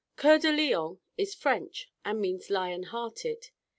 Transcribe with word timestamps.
Coeur 0.15 0.39
de 0.39 0.51
Lion 0.51 0.97
is 1.15 1.35
French 1.35 1.91
and 2.03 2.19
means 2.19 2.49
lion 2.49 2.81
hearted. 2.81 3.51